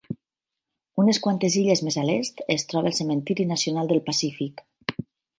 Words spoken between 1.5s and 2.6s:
illes més a l'est